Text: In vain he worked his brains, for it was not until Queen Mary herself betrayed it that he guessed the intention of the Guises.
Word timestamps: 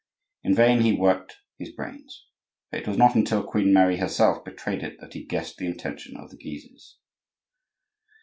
In 0.41 0.55
vain 0.55 0.81
he 0.81 0.93
worked 0.93 1.37
his 1.59 1.69
brains, 1.73 2.25
for 2.71 2.77
it 2.77 2.87
was 2.87 2.97
not 2.97 3.13
until 3.13 3.43
Queen 3.43 3.71
Mary 3.71 3.97
herself 3.97 4.43
betrayed 4.43 4.81
it 4.81 4.99
that 4.99 5.13
he 5.13 5.23
guessed 5.23 5.57
the 5.57 5.67
intention 5.67 6.17
of 6.17 6.31
the 6.31 6.37
Guises. 6.37 6.97